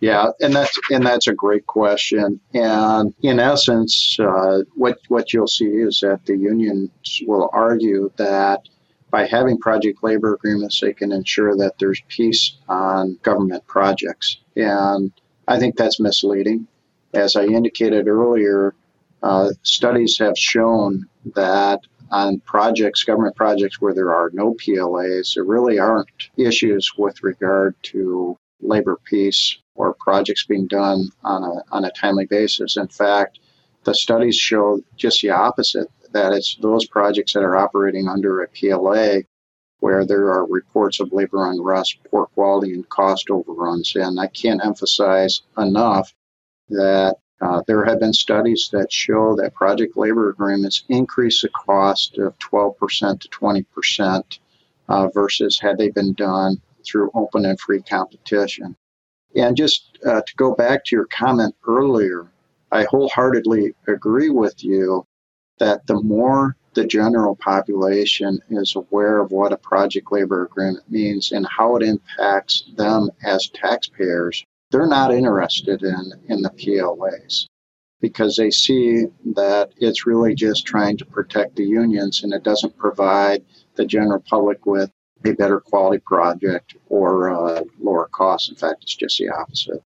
Yeah, 0.01 0.29
and 0.41 0.55
that's 0.55 0.79
and 0.91 1.07
that's 1.07 1.27
a 1.27 1.35
great 1.35 1.67
question. 1.67 2.39
And 2.53 3.15
in 3.23 3.41
essence, 3.41 4.19
uh, 4.21 4.61
what 4.75 4.99
what 5.09 5.33
you'll 5.33 5.47
see 5.47 5.65
is 5.65 6.01
that 6.01 6.27
the 6.27 6.37
unions 6.37 6.91
will 7.27 7.49
argue 7.53 8.11
that 8.17 8.69
by 9.11 9.27
having 9.27 9.57
project 9.59 10.03
labor 10.03 10.35
agreements, 10.35 10.81
they 10.81 10.93
can 10.93 11.13
ensure 11.13 11.57
that 11.57 11.79
there's 11.79 12.03
peace 12.09 12.59
on 12.69 13.19
government 13.23 13.67
projects. 13.67 14.39
And 14.55 15.13
I 15.49 15.59
think 15.59 15.77
that's 15.77 15.99
misleading. 15.99 16.67
As 17.15 17.35
I 17.35 17.45
indicated 17.45 18.09
earlier, 18.09 18.75
uh, 19.23 19.51
studies 19.63 20.19
have 20.19 20.37
shown 20.37 21.07
that 21.35 21.81
on 22.11 22.41
projects, 22.41 23.05
government 23.05 23.37
projects 23.37 23.81
where 23.81 23.95
there 23.95 24.13
are 24.15 24.31
no 24.35 24.55
PLAs, 24.55 25.35
there 25.35 25.45
really 25.45 25.79
aren't 25.79 26.29
issues 26.37 26.93
with 26.99 27.23
regard 27.23 27.75
to 27.85 28.37
labor 28.61 28.99
peace 29.05 29.59
or 29.77 29.95
projects 29.95 30.45
being 30.47 30.67
done 30.67 31.09
on 31.23 31.45
a, 31.45 31.63
on 31.73 31.85
a 31.85 31.91
timely 31.93 32.27
basis. 32.27 32.77
In 32.77 32.89
fact, 32.89 33.39
the 33.85 33.95
studies 33.95 34.37
show 34.37 34.81
just 34.97 35.23
the 35.23 35.31
opposite 35.31 35.89
that 36.13 36.33
it's 36.33 36.57
those 36.57 36.87
projects 36.87 37.33
that 37.35 37.43
are 37.43 37.57
operating 37.57 38.09
under 38.09 38.43
a 38.43 38.49
PLA 38.49 39.21
where 39.81 40.05
there 40.05 40.31
are 40.31 40.47
reports 40.47 41.01
of 41.01 41.13
labor 41.13 41.51
unrest, 41.51 41.99
poor 42.11 42.27
quality, 42.27 42.73
and 42.73 42.89
cost 42.89 43.31
overruns. 43.31 43.95
And 43.95 44.19
I 44.19 44.27
can't 44.29 44.65
emphasize 44.65 45.43
enough 45.59 46.13
that 46.71 47.17
uh, 47.41 47.63
there 47.67 47.85
have 47.85 48.01
been 48.01 48.15
studies 48.15 48.71
that 48.73 48.91
show 48.91 49.37
that 49.37 49.55
project 49.55 49.97
labor 49.97 50.31
agreements 50.31 50.85
increase 50.89 51.43
the 51.43 51.51
cost 51.51 52.17
of 52.19 52.39
12% 52.39 53.21
to 53.21 53.29
20% 53.29 54.39
uh, 54.89 55.09
versus 55.09 55.61
had 55.61 55.77
they 55.77 55.91
been 55.91 56.15
done 56.15 56.61
through 56.85 57.11
open 57.15 57.45
and 57.45 57.61
free 57.61 57.83
competition. 57.83 58.75
And 59.37 59.57
just 59.57 59.99
uh, 60.05 60.23
to 60.23 60.37
go 60.37 60.55
back 60.55 60.85
to 60.87 60.97
your 60.97 61.07
comment 61.07 61.55
earlier, 61.67 62.27
I 62.73 62.85
wholeheartedly 62.85 63.75
agree 63.87 64.31
with 64.31 64.65
you 64.65 65.07
that 65.59 65.87
the 65.87 66.01
more 66.03 66.57
the 66.75 66.87
general 66.87 67.37
population 67.37 68.39
is 68.51 68.77
aware 68.77 69.19
of 69.19 69.33
what 69.33 69.53
a 69.53 69.57
project 69.57 70.13
labor 70.13 70.45
agreement 70.45 70.91
means 70.91 71.33
and 71.33 71.47
how 71.47 71.77
it 71.77 71.83
impacts 71.83 72.65
them 72.77 73.11
as 73.25 73.49
taxpayers, 73.49 74.45
they're 74.71 74.87
not 74.87 75.13
interested 75.13 75.83
in, 75.83 76.13
in 76.29 76.43
the 76.43 76.51
PLAs 76.51 77.47
because 78.01 78.37
they 78.37 78.51
see 78.51 79.07
that 79.35 79.71
it's 79.79 80.07
really 80.07 80.35
just 80.35 80.67
trying 80.67 80.99
to 80.99 81.07
protect 81.07 81.57
the 81.57 81.65
unions 81.65 82.23
and 82.23 82.33
it 82.33 82.43
doesn't 82.43 82.77
provide 82.77 83.43
the 83.77 83.87
general 83.87 84.23
public 84.29 84.67
with 84.67 84.91
a 85.27 85.35
better 85.35 85.61
quality 85.61 86.03
project 86.05 86.77
or 86.89 87.31
uh, 87.31 87.63
lower 87.81 88.09
costs. 88.13 88.49
In 88.49 88.57
fact, 88.57 88.83
it's 88.83 88.95
just 88.95 89.19
the 89.19 89.29
opposite. 89.29 89.83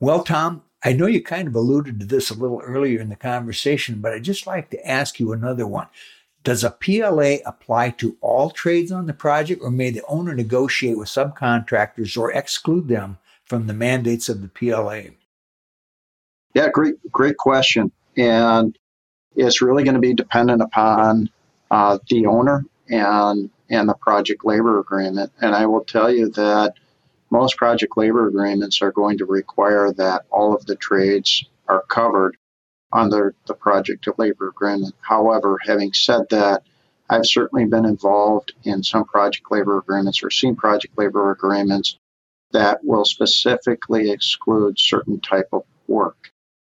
Well, 0.00 0.24
Tom, 0.24 0.62
I 0.84 0.92
know 0.92 1.06
you 1.06 1.22
kind 1.22 1.48
of 1.48 1.54
alluded 1.54 2.00
to 2.00 2.06
this 2.06 2.30
a 2.30 2.34
little 2.34 2.60
earlier 2.60 3.00
in 3.00 3.08
the 3.08 3.16
conversation, 3.16 4.00
but 4.00 4.12
I'd 4.12 4.24
just 4.24 4.46
like 4.46 4.70
to 4.70 4.88
ask 4.88 5.18
you 5.18 5.32
another 5.32 5.66
one. 5.66 5.88
Does 6.44 6.62
a 6.62 6.70
PLA 6.70 7.38
apply 7.44 7.90
to 7.90 8.16
all 8.20 8.50
trades 8.50 8.92
on 8.92 9.06
the 9.06 9.12
project, 9.12 9.62
or 9.62 9.70
may 9.70 9.90
the 9.90 10.04
owner 10.06 10.34
negotiate 10.34 10.96
with 10.96 11.08
subcontractors 11.08 12.16
or 12.16 12.30
exclude 12.30 12.88
them 12.88 13.18
from 13.44 13.66
the 13.66 13.74
mandates 13.74 14.28
of 14.28 14.42
the 14.42 14.48
PLA? 14.48 15.10
Yeah, 16.54 16.68
great, 16.68 16.94
great 17.10 17.36
question. 17.36 17.90
And 18.16 18.78
it's 19.34 19.60
really 19.60 19.82
going 19.82 19.94
to 19.94 20.00
be 20.00 20.14
dependent 20.14 20.62
upon 20.62 21.30
uh, 21.70 21.98
the 22.08 22.26
owner 22.26 22.64
and 22.88 23.50
and 23.70 23.88
the 23.88 23.94
project 23.94 24.44
labor 24.44 24.78
agreement. 24.78 25.32
And 25.40 25.54
I 25.54 25.66
will 25.66 25.84
tell 25.84 26.10
you 26.10 26.28
that 26.30 26.74
most 27.30 27.56
project 27.56 27.96
labor 27.96 28.28
agreements 28.28 28.80
are 28.82 28.92
going 28.92 29.18
to 29.18 29.24
require 29.24 29.92
that 29.92 30.24
all 30.30 30.54
of 30.54 30.64
the 30.66 30.76
trades 30.76 31.44
are 31.68 31.82
covered 31.82 32.36
under 32.92 33.34
the 33.46 33.54
project 33.54 34.06
labor 34.18 34.48
agreement. 34.48 34.94
However, 35.00 35.58
having 35.64 35.92
said 35.92 36.22
that, 36.30 36.62
I've 37.08 37.26
certainly 37.26 37.64
been 37.66 37.84
involved 37.84 38.52
in 38.64 38.82
some 38.82 39.04
project 39.04 39.46
labor 39.50 39.78
agreements 39.78 40.22
or 40.22 40.30
seen 40.30 40.56
project 40.56 40.96
labor 40.96 41.30
agreements 41.30 41.98
that 42.52 42.84
will 42.84 43.04
specifically 43.04 44.10
exclude 44.10 44.78
certain 44.78 45.20
type 45.20 45.48
of 45.52 45.62
work. 45.88 46.30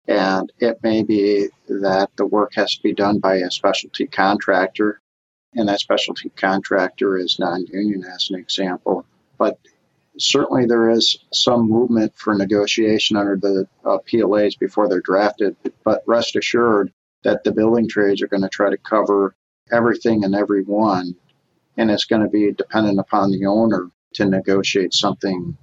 And 0.07 0.51
it 0.59 0.81
may 0.83 1.03
be 1.03 1.49
that 1.67 2.09
the 2.15 2.25
work 2.25 2.53
has 2.55 2.75
to 2.75 2.83
be 2.83 2.93
done 2.93 3.19
by 3.19 3.35
a 3.35 3.51
specialty 3.51 4.07
contractor 4.07 5.01
and 5.57 5.67
that 5.67 5.79
specialty 5.79 6.29
contractor 6.29 7.17
is 7.17 7.39
non-union 7.39 8.03
as 8.03 8.29
an 8.29 8.39
example. 8.39 9.05
But 9.37 9.59
certainly 10.19 10.65
there 10.65 10.91
is 10.91 11.17
some 11.33 11.67
movement 11.67 12.13
for 12.15 12.35
negotiation 12.35 13.17
under 13.17 13.35
the 13.35 13.67
uh, 13.83 13.97
PLAs 14.09 14.55
before 14.55 14.87
they're 14.87 15.01
drafted. 15.01 15.55
But 15.83 16.03
rest 16.05 16.35
assured 16.35 16.93
that 17.23 17.43
the 17.43 17.51
building 17.51 17.89
trades 17.89 18.21
are 18.21 18.27
going 18.27 18.43
to 18.43 18.49
try 18.49 18.69
to 18.69 18.77
cover 18.77 19.35
everything 19.71 20.23
and 20.23 20.35
everyone, 20.35 21.15
and 21.75 21.89
it's 21.89 22.05
going 22.05 22.21
to 22.21 22.29
be 22.29 22.51
dependent 22.53 22.99
upon 22.99 23.31
the 23.31 23.45
owner 23.47 23.89
to 24.13 24.25
negotiate 24.25 24.93
something 24.93 25.57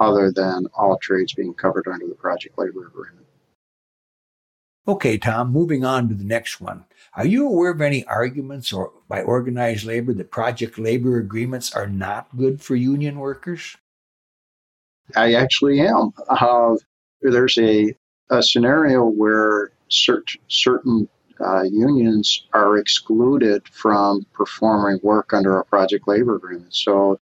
other 0.00 0.32
than 0.32 0.66
all 0.74 0.98
trades 0.98 1.34
being 1.34 1.54
covered 1.54 1.86
under 1.86 2.06
the 2.06 2.14
project 2.14 2.58
labor 2.58 2.86
agreement. 2.86 3.25
Okay, 4.88 5.18
Tom, 5.18 5.50
moving 5.50 5.84
on 5.84 6.08
to 6.08 6.14
the 6.14 6.24
next 6.24 6.60
one. 6.60 6.84
Are 7.14 7.26
you 7.26 7.48
aware 7.48 7.72
of 7.72 7.80
any 7.80 8.04
arguments 8.04 8.72
or 8.72 8.92
by 9.08 9.22
organized 9.22 9.84
labor 9.84 10.14
that 10.14 10.30
project 10.30 10.78
labor 10.78 11.18
agreements 11.18 11.74
are 11.74 11.88
not 11.88 12.28
good 12.36 12.62
for 12.62 12.76
union 12.76 13.18
workers? 13.18 13.76
I 15.16 15.34
actually 15.34 15.80
am. 15.80 16.12
Uh, 16.28 16.76
there's 17.20 17.58
a, 17.58 17.94
a 18.30 18.42
scenario 18.42 19.04
where 19.04 19.72
cert, 19.90 20.36
certain 20.48 21.08
uh, 21.40 21.62
unions 21.62 22.46
are 22.52 22.76
excluded 22.76 23.66
from 23.68 24.24
performing 24.32 25.00
work 25.02 25.32
under 25.32 25.58
a 25.58 25.64
project 25.64 26.06
labor 26.06 26.36
agreement. 26.36 26.74
So, 26.74 27.18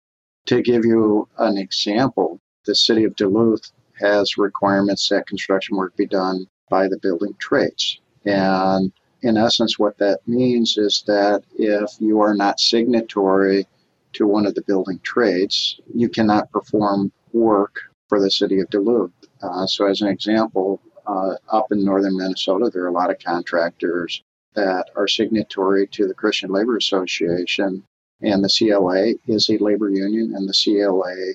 to 0.45 0.61
give 0.61 0.85
you 0.85 1.27
an 1.37 1.57
example, 1.57 2.39
the 2.65 2.75
city 2.75 3.03
of 3.03 3.15
Duluth 3.15 3.71
has 3.99 4.37
requirements 4.37 5.09
that 5.09 5.27
construction 5.27 5.75
work 5.75 5.95
be 5.97 6.07
done 6.07 6.47
by 6.69 6.87
the 6.87 6.97
building 6.97 7.35
trades. 7.39 7.99
And 8.25 8.91
in 9.21 9.37
essence, 9.37 9.77
what 9.77 9.97
that 9.97 10.19
means 10.27 10.77
is 10.77 11.03
that 11.07 11.43
if 11.57 11.91
you 11.99 12.21
are 12.21 12.33
not 12.33 12.59
signatory 12.59 13.67
to 14.13 14.27
one 14.27 14.45
of 14.45 14.55
the 14.55 14.61
building 14.61 14.99
trades, 15.03 15.79
you 15.93 16.09
cannot 16.09 16.51
perform 16.51 17.11
work 17.33 17.79
for 18.07 18.19
the 18.21 18.31
city 18.31 18.59
of 18.59 18.69
Duluth. 18.69 19.11
Uh, 19.41 19.65
so, 19.67 19.85
as 19.85 20.01
an 20.01 20.07
example, 20.07 20.81
uh, 21.05 21.35
up 21.51 21.71
in 21.71 21.83
northern 21.83 22.17
Minnesota, 22.17 22.69
there 22.71 22.83
are 22.83 22.87
a 22.87 22.93
lot 22.93 23.11
of 23.11 23.19
contractors 23.19 24.23
that 24.55 24.89
are 24.95 25.07
signatory 25.07 25.87
to 25.87 26.07
the 26.07 26.13
Christian 26.13 26.51
Labor 26.51 26.77
Association, 26.77 27.83
and 28.21 28.43
the 28.43 28.49
CLA 28.49 29.13
is 29.27 29.49
a 29.49 29.63
labor 29.63 29.89
union, 29.89 30.33
and 30.35 30.47
the 30.47 30.53
CLA 30.53 31.33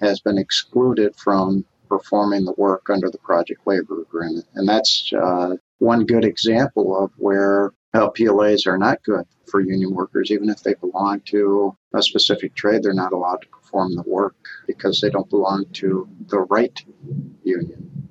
has 0.00 0.20
been 0.20 0.38
excluded 0.38 1.14
from 1.16 1.64
performing 1.92 2.46
the 2.46 2.54
work 2.56 2.88
under 2.88 3.10
the 3.10 3.18
project 3.18 3.60
labor 3.66 4.00
agreement. 4.00 4.46
And 4.54 4.66
that's 4.66 5.12
uh, 5.12 5.56
one 5.78 6.06
good 6.06 6.24
example 6.24 6.98
of 6.98 7.10
where 7.18 7.74
LPLAs 7.94 8.66
are 8.66 8.78
not 8.78 9.02
good 9.02 9.26
for 9.46 9.60
union 9.60 9.94
workers. 9.94 10.30
Even 10.30 10.48
if 10.48 10.62
they 10.62 10.72
belong 10.72 11.20
to 11.26 11.76
a 11.94 12.02
specific 12.02 12.54
trade, 12.54 12.82
they're 12.82 12.94
not 12.94 13.12
allowed 13.12 13.42
to 13.42 13.48
perform 13.48 13.94
the 13.94 14.04
work 14.06 14.36
because 14.66 15.02
they 15.02 15.10
don't 15.10 15.28
belong 15.28 15.66
to 15.74 16.08
the 16.28 16.40
right 16.40 16.82
union. 17.44 18.08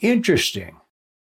Interesting. 0.00 0.76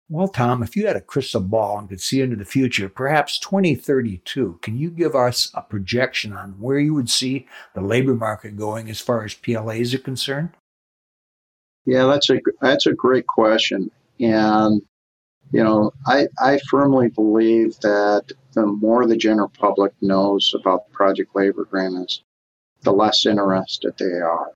Well, 0.09 0.27
Tom, 0.27 0.61
if 0.61 0.75
you 0.75 0.87
had 0.87 0.97
a 0.97 1.01
crystal 1.01 1.41
ball 1.41 1.79
and 1.79 1.87
could 1.87 2.01
see 2.01 2.19
into 2.21 2.35
the 2.35 2.45
future, 2.45 2.89
perhaps 2.89 3.39
2032, 3.39 4.59
can 4.61 4.77
you 4.77 4.89
give 4.89 5.15
us 5.15 5.51
a 5.53 5.61
projection 5.61 6.33
on 6.33 6.51
where 6.59 6.79
you 6.79 6.93
would 6.93 7.09
see 7.09 7.47
the 7.75 7.81
labor 7.81 8.13
market 8.13 8.57
going 8.57 8.89
as 8.89 8.99
far 8.99 9.23
as 9.23 9.33
PLAs 9.33 9.93
are 9.93 9.99
concerned? 9.99 10.49
Yeah, 11.87 12.05
that's 12.05 12.29
a 12.29 12.39
that's 12.61 12.85
a 12.85 12.93
great 12.93 13.25
question, 13.27 13.89
and 14.19 14.81
you 15.51 15.63
know, 15.63 15.93
I 16.05 16.27
I 16.37 16.59
firmly 16.69 17.07
believe 17.09 17.79
that 17.79 18.25
the 18.53 18.65
more 18.65 19.07
the 19.07 19.15
general 19.15 19.49
public 19.57 19.93
knows 20.01 20.53
about 20.53 20.91
project 20.91 21.35
labor 21.35 21.61
agreements, 21.63 22.23
the 22.81 22.91
less 22.91 23.25
interested 23.25 23.93
they 23.97 24.19
are. 24.19 24.53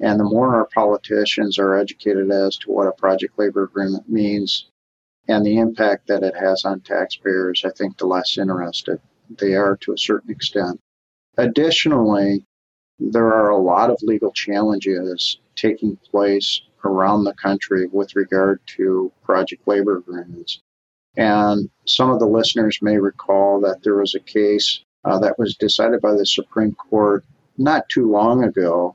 And 0.00 0.20
the 0.20 0.24
more 0.24 0.54
our 0.54 0.68
politicians 0.72 1.58
are 1.58 1.76
educated 1.76 2.30
as 2.30 2.56
to 2.58 2.70
what 2.70 2.86
a 2.86 2.92
project 2.92 3.36
labor 3.38 3.64
agreement 3.64 4.08
means 4.08 4.68
and 5.28 5.44
the 5.44 5.58
impact 5.58 6.06
that 6.06 6.22
it 6.22 6.36
has 6.36 6.64
on 6.64 6.80
taxpayers, 6.80 7.62
I 7.64 7.70
think 7.70 7.98
the 7.98 8.06
less 8.06 8.38
interested 8.38 9.00
they 9.28 9.54
are 9.54 9.76
to 9.78 9.92
a 9.92 9.98
certain 9.98 10.30
extent. 10.30 10.80
Additionally, 11.36 12.44
there 13.00 13.26
are 13.26 13.50
a 13.50 13.58
lot 13.58 13.90
of 13.90 13.98
legal 14.02 14.32
challenges 14.32 15.38
taking 15.56 15.96
place 15.96 16.62
around 16.84 17.24
the 17.24 17.34
country 17.34 17.86
with 17.86 18.16
regard 18.16 18.60
to 18.76 19.12
project 19.24 19.66
labor 19.66 19.98
agreements. 19.98 20.60
And 21.16 21.68
some 21.84 22.10
of 22.10 22.20
the 22.20 22.26
listeners 22.26 22.78
may 22.80 22.98
recall 22.98 23.60
that 23.60 23.82
there 23.82 23.96
was 23.96 24.14
a 24.14 24.20
case 24.20 24.80
uh, 25.04 25.18
that 25.18 25.38
was 25.38 25.56
decided 25.56 26.00
by 26.00 26.12
the 26.12 26.26
Supreme 26.26 26.74
Court 26.74 27.24
not 27.56 27.88
too 27.88 28.10
long 28.10 28.44
ago 28.44 28.94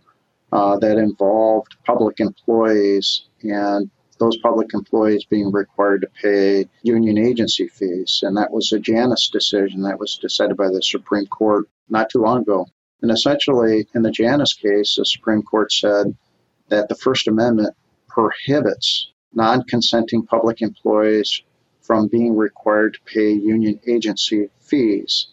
uh, 0.51 0.77
that 0.79 0.97
involved 0.97 1.75
public 1.85 2.19
employees 2.19 3.25
and 3.41 3.89
those 4.19 4.37
public 4.37 4.73
employees 4.73 5.25
being 5.25 5.51
required 5.51 6.01
to 6.01 6.07
pay 6.21 6.69
union 6.83 7.17
agency 7.17 7.67
fees. 7.67 8.21
And 8.23 8.37
that 8.37 8.51
was 8.51 8.71
a 8.71 8.79
Janus 8.79 9.29
decision 9.29 9.81
that 9.81 9.99
was 9.99 10.17
decided 10.17 10.55
by 10.55 10.69
the 10.69 10.81
Supreme 10.81 11.25
Court 11.27 11.67
not 11.89 12.09
too 12.09 12.21
long 12.21 12.41
ago. 12.41 12.67
And 13.01 13.11
essentially, 13.11 13.85
in 13.95 14.01
the 14.01 14.11
Janus 14.11 14.53
case, 14.53 14.95
the 14.95 15.05
Supreme 15.05 15.41
Court 15.41 15.71
said 15.73 16.15
that 16.73 16.89
the 16.89 16.95
First 16.95 17.27
Amendment 17.27 17.75
prohibits 18.07 19.11
non 19.33 19.63
consenting 19.63 20.25
public 20.25 20.61
employees 20.61 21.43
from 21.81 22.07
being 22.07 22.35
required 22.35 22.95
to 22.95 22.99
pay 23.13 23.31
union 23.31 23.79
agency 23.87 24.49
fees. 24.59 25.27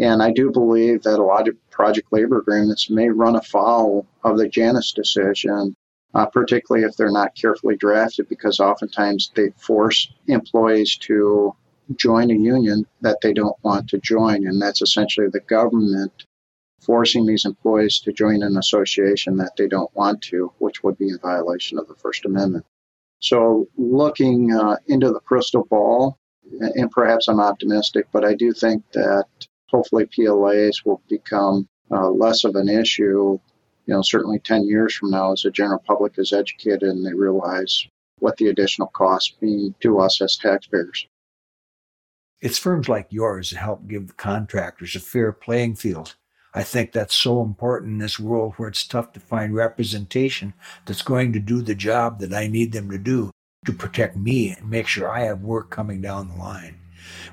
And 0.00 0.22
I 0.22 0.32
do 0.32 0.50
believe 0.50 1.02
that 1.02 1.18
a 1.18 1.22
lot 1.22 1.48
of 1.48 1.56
project 1.70 2.10
labor 2.10 2.38
agreements 2.38 2.88
may 2.88 3.10
run 3.10 3.36
afoul 3.36 4.06
of 4.24 4.38
the 4.38 4.48
Janus 4.48 4.92
decision, 4.92 5.76
uh, 6.14 6.24
particularly 6.26 6.86
if 6.86 6.96
they're 6.96 7.10
not 7.10 7.34
carefully 7.34 7.76
drafted, 7.76 8.30
because 8.30 8.58
oftentimes 8.58 9.30
they 9.34 9.50
force 9.58 10.10
employees 10.26 10.96
to 11.08 11.54
join 11.96 12.30
a 12.30 12.34
union 12.34 12.86
that 13.02 13.18
they 13.20 13.34
don't 13.34 13.62
want 13.62 13.88
to 13.90 13.98
join. 13.98 14.46
And 14.46 14.62
that's 14.62 14.80
essentially 14.80 15.28
the 15.28 15.40
government 15.40 16.24
forcing 16.82 17.26
these 17.26 17.44
employees 17.44 18.00
to 18.00 18.12
join 18.12 18.42
an 18.42 18.56
association 18.56 19.36
that 19.36 19.52
they 19.56 19.68
don't 19.68 19.94
want 19.94 20.20
to, 20.22 20.52
which 20.58 20.82
would 20.82 20.98
be 20.98 21.08
in 21.08 21.18
violation 21.18 21.78
of 21.78 21.88
the 21.88 21.94
First 21.94 22.24
Amendment. 22.24 22.64
So, 23.20 23.68
looking 23.76 24.52
uh, 24.52 24.76
into 24.88 25.12
the 25.12 25.20
crystal 25.20 25.64
ball, 25.64 26.18
and 26.60 26.90
perhaps 26.90 27.28
I'm 27.28 27.40
optimistic, 27.40 28.06
but 28.12 28.24
I 28.24 28.34
do 28.34 28.52
think 28.52 28.82
that 28.92 29.26
hopefully 29.68 30.06
PLAs 30.06 30.84
will 30.84 31.00
become 31.08 31.68
uh, 31.90 32.10
less 32.10 32.44
of 32.44 32.56
an 32.56 32.68
issue, 32.68 33.38
you 33.86 33.94
know, 33.94 34.02
certainly 34.02 34.40
10 34.40 34.66
years 34.66 34.94
from 34.94 35.10
now 35.10 35.32
as 35.32 35.42
the 35.42 35.50
general 35.50 35.82
public 35.86 36.14
is 36.18 36.32
educated 36.32 36.82
and 36.82 37.06
they 37.06 37.14
realize 37.14 37.86
what 38.18 38.36
the 38.36 38.48
additional 38.48 38.88
costs 38.88 39.34
mean 39.40 39.74
to 39.80 39.98
us 39.98 40.20
as 40.20 40.36
taxpayers. 40.36 41.06
It's 42.40 42.58
firms 42.58 42.88
like 42.88 43.06
yours 43.10 43.50
that 43.50 43.58
help 43.58 43.86
give 43.86 44.16
contractors 44.16 44.96
a 44.96 45.00
fair 45.00 45.32
playing 45.32 45.76
field 45.76 46.16
I 46.54 46.62
think 46.62 46.92
that's 46.92 47.14
so 47.14 47.42
important 47.42 47.92
in 47.92 47.98
this 47.98 48.20
world 48.20 48.54
where 48.56 48.68
it's 48.68 48.86
tough 48.86 49.12
to 49.12 49.20
find 49.20 49.54
representation 49.54 50.52
that's 50.84 51.02
going 51.02 51.32
to 51.32 51.40
do 51.40 51.62
the 51.62 51.74
job 51.74 52.20
that 52.20 52.34
I 52.34 52.46
need 52.46 52.72
them 52.72 52.90
to 52.90 52.98
do 52.98 53.30
to 53.64 53.72
protect 53.72 54.16
me 54.16 54.50
and 54.50 54.68
make 54.68 54.86
sure 54.86 55.08
I 55.08 55.20
have 55.20 55.40
work 55.40 55.70
coming 55.70 56.02
down 56.02 56.28
the 56.28 56.36
line. 56.36 56.78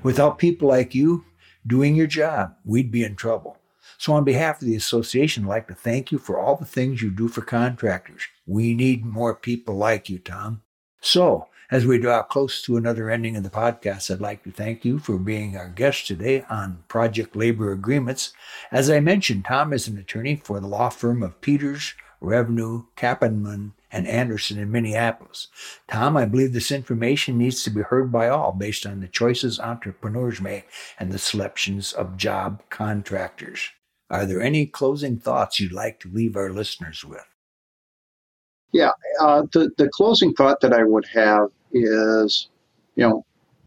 Without 0.02 0.38
people 0.38 0.68
like 0.68 0.94
you 0.94 1.24
doing 1.66 1.94
your 1.94 2.06
job, 2.06 2.54
we'd 2.64 2.90
be 2.90 3.04
in 3.04 3.16
trouble. 3.16 3.58
So, 3.98 4.14
on 4.14 4.24
behalf 4.24 4.62
of 4.62 4.66
the 4.66 4.76
association, 4.76 5.44
I'd 5.44 5.48
like 5.48 5.68
to 5.68 5.74
thank 5.74 6.10
you 6.10 6.18
for 6.18 6.38
all 6.38 6.56
the 6.56 6.64
things 6.64 7.02
you 7.02 7.10
do 7.10 7.28
for 7.28 7.42
contractors. 7.42 8.22
We 8.46 8.72
need 8.72 9.04
more 9.04 9.34
people 9.34 9.76
like 9.76 10.08
you, 10.08 10.18
Tom. 10.18 10.62
So, 11.02 11.48
as 11.70 11.86
we 11.86 11.98
draw 11.98 12.22
close 12.22 12.60
to 12.62 12.76
another 12.76 13.10
ending 13.10 13.36
of 13.36 13.44
the 13.44 13.50
podcast, 13.50 14.10
I'd 14.10 14.20
like 14.20 14.42
to 14.42 14.50
thank 14.50 14.84
you 14.84 14.98
for 14.98 15.18
being 15.18 15.56
our 15.56 15.68
guest 15.68 16.06
today 16.06 16.44
on 16.50 16.82
Project 16.88 17.36
Labor 17.36 17.72
Agreements. 17.72 18.32
As 18.72 18.90
I 18.90 18.98
mentioned, 18.98 19.44
Tom 19.44 19.72
is 19.72 19.86
an 19.86 19.96
attorney 19.96 20.36
for 20.36 20.58
the 20.58 20.66
law 20.66 20.88
firm 20.88 21.22
of 21.22 21.40
Peters, 21.40 21.94
Revnew, 22.20 22.86
Kappenman, 22.96 23.72
and 23.92 24.06
Anderson 24.06 24.58
in 24.58 24.70
Minneapolis. 24.70 25.48
Tom, 25.88 26.16
I 26.16 26.24
believe 26.24 26.52
this 26.52 26.72
information 26.72 27.38
needs 27.38 27.62
to 27.62 27.70
be 27.70 27.82
heard 27.82 28.10
by 28.10 28.28
all 28.28 28.52
based 28.52 28.84
on 28.84 29.00
the 29.00 29.08
choices 29.08 29.60
entrepreneurs 29.60 30.40
make 30.40 30.66
and 30.98 31.12
the 31.12 31.18
selections 31.18 31.92
of 31.92 32.16
job 32.16 32.62
contractors. 32.68 33.70
Are 34.10 34.26
there 34.26 34.42
any 34.42 34.66
closing 34.66 35.18
thoughts 35.18 35.60
you'd 35.60 35.72
like 35.72 36.00
to 36.00 36.10
leave 36.10 36.36
our 36.36 36.50
listeners 36.50 37.04
with? 37.04 37.24
Yeah, 38.72 38.90
uh, 39.20 39.42
the, 39.52 39.70
the 39.78 39.88
closing 39.88 40.32
thought 40.32 40.60
that 40.60 40.72
I 40.72 40.84
would 40.84 41.06
have 41.12 41.50
is, 41.72 42.48
you 42.96 43.08
know, 43.08 43.24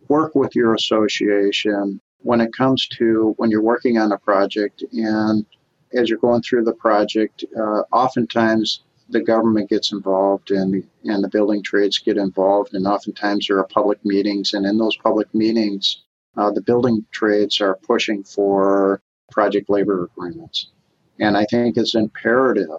work 0.07 0.35
with 0.35 0.55
your 0.55 0.73
association 0.73 1.99
when 2.19 2.41
it 2.41 2.53
comes 2.53 2.87
to 2.87 3.33
when 3.37 3.51
you're 3.51 3.61
working 3.61 3.97
on 3.97 4.11
a 4.11 4.17
project 4.17 4.83
and 4.93 5.45
as 5.93 6.09
you're 6.09 6.19
going 6.19 6.41
through 6.41 6.63
the 6.63 6.73
project, 6.73 7.43
uh, 7.57 7.81
oftentimes 7.91 8.83
the 9.09 9.21
government 9.21 9.69
gets 9.69 9.91
involved 9.91 10.51
and, 10.51 10.83
and 11.03 11.23
the 11.23 11.29
building 11.29 11.61
trades 11.61 11.99
get 11.99 12.17
involved, 12.17 12.73
and 12.73 12.87
oftentimes 12.87 13.47
there 13.47 13.59
are 13.59 13.67
public 13.67 14.03
meetings, 14.03 14.53
and 14.53 14.65
in 14.65 14.77
those 14.77 14.97
public 14.97 15.31
meetings, 15.33 16.03
uh, 16.37 16.49
the 16.51 16.61
building 16.61 17.05
trades 17.11 17.61
are 17.61 17.75
pushing 17.83 18.23
for 18.23 19.01
project 19.31 19.69
labor 19.69 20.05
agreements. 20.05 20.69
And 21.19 21.37
I 21.37 21.45
think 21.45 21.77
it's 21.77 21.95
imperative 21.95 22.69